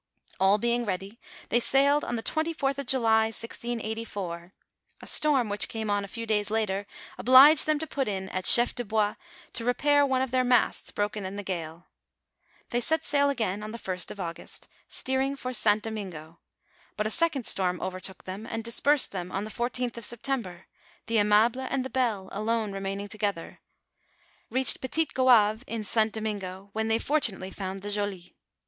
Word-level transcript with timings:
All 0.39 0.57
being 0.57 0.83
ready, 0.83 1.19
they 1.49 1.59
sailed 1.59 2.03
on 2.03 2.15
the 2.15 2.23
24:th 2.23 2.79
of 2.79 2.87
July, 2.87 3.25
1684. 3.25 4.51
A 4.99 5.05
storm 5.05 5.47
which 5.47 5.67
came 5.67 5.91
on 5.91 6.03
a 6.03 6.07
few 6.07 6.25
days 6.25 6.49
later, 6.49 6.87
obliged 7.19 7.67
them 7.67 7.77
to 7.77 7.85
put 7.85 8.07
in 8.07 8.27
at 8.29 8.47
Chef 8.47 8.73
de 8.73 8.83
Bois 8.83 9.13
to 9.53 9.63
repair 9.63 10.03
one 10.03 10.23
of 10.23 10.31
their 10.31 10.43
masts 10.43 10.89
broken 10.89 11.23
in 11.23 11.35
the 11.35 11.43
gale. 11.43 11.85
They 12.71 12.81
set 12.81 13.05
sail 13.05 13.29
again 13.29 13.61
on 13.61 13.69
the 13.73 13.77
1st 13.77 14.09
of 14.09 14.19
August, 14.19 14.67
steering 14.87 15.35
for 15.35 15.53
St. 15.53 15.83
Domingo; 15.83 16.39
but 16.97 17.05
a 17.05 17.11
second 17.11 17.45
storm 17.45 17.79
overtook 17.79 18.23
them, 18.23 18.47
and 18.49 18.63
dis 18.63 18.79
persed 18.79 19.11
them 19.11 19.31
on 19.31 19.43
the 19.43 19.51
fourteenth 19.51 19.99
of 19.99 20.03
September, 20.05 20.65
the 21.05 21.17
Aimable 21.17 21.67
and 21.69 21.85
the 21.85 21.91
Belle 21.91 22.27
alone 22.31 22.71
remaining 22.71 23.07
together, 23.07 23.59
reached 24.49 24.81
Petit 24.81 25.05
Goave 25.13 25.13
i'i 25.13 25.21
DIS0OVEEIE8 25.21 25.67
IN 25.67 25.75
THE 25.77 25.77
MISSISSIPPI 25.77 25.77
VALLEY. 25.77 25.77
189 25.77 25.79
% 25.79 25.79
in 25.79 25.83
St. 25.83 26.11
Domingo, 26.13 26.69
where 26.73 26.85
they 26.85 26.97
fortunately 26.99 27.51
found 27.51 27.81
the 27.83 27.89
Joly. 27.91 28.35